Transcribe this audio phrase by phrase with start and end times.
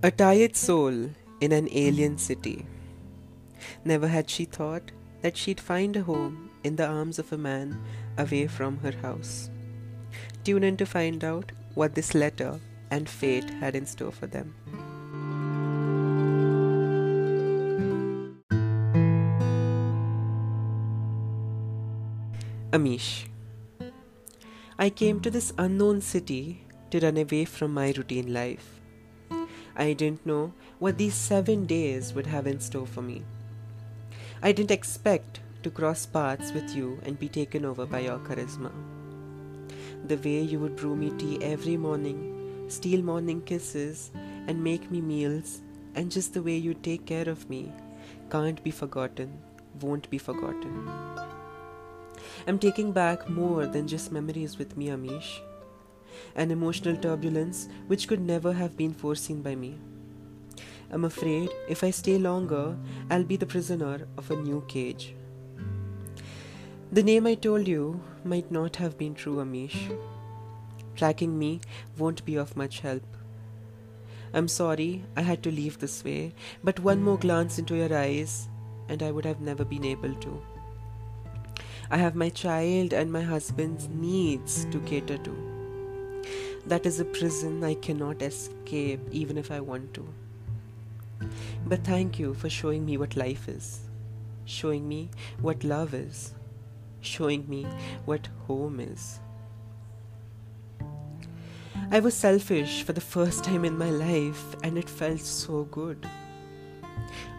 [0.00, 2.66] A tired soul in an alien city.
[3.84, 7.82] Never had she thought that she'd find a home in the arms of a man
[8.16, 9.50] away from her house.
[10.44, 12.60] Tune in to find out what this letter
[12.92, 14.54] and fate had in store for them.
[22.70, 23.26] Amish.
[24.78, 26.62] I came to this unknown city
[26.92, 28.78] to run away from my routine life.
[29.78, 33.22] I didn't know what these seven days would have in store for me.
[34.42, 38.72] I didn't expect to cross paths with you and be taken over by your charisma.
[40.08, 44.10] The way you would brew me tea every morning, steal morning kisses,
[44.48, 45.60] and make me meals,
[45.94, 47.72] and just the way you take care of me
[48.30, 49.38] can't be forgotten,
[49.80, 50.90] won't be forgotten.
[52.48, 55.40] I'm taking back more than just memories with me, Amish
[56.34, 59.78] an emotional turbulence which could never have been foreseen by me.
[60.90, 62.76] I'm afraid if I stay longer,
[63.10, 65.14] I'll be the prisoner of a new cage.
[66.90, 69.94] The name I told you might not have been true, Amish.
[70.96, 71.60] Tracking me
[71.98, 73.04] won't be of much help.
[74.32, 76.32] I'm sorry I had to leave this way,
[76.64, 78.48] but one more glance into your eyes,
[78.88, 80.42] and I would have never been able to.
[81.90, 85.57] I have my child and my husband's needs to cater to.
[86.68, 90.06] That is a prison I cannot escape even if I want to.
[91.66, 93.80] But thank you for showing me what life is,
[94.44, 95.08] showing me
[95.40, 96.34] what love is,
[97.00, 97.66] showing me
[98.04, 99.18] what home is.
[101.90, 106.06] I was selfish for the first time in my life, and it felt so good.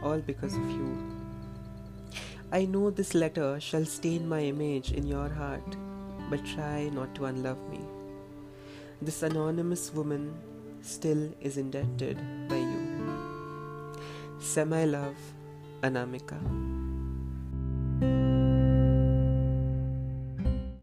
[0.01, 0.97] All because of you.
[2.51, 5.77] I know this letter shall stain my image in your heart,
[6.31, 7.81] but try not to unlove me.
[9.01, 10.35] This anonymous woman
[10.81, 12.17] still is indebted
[12.49, 13.95] by you.
[14.39, 15.15] Semi love,
[15.81, 16.35] Anamika.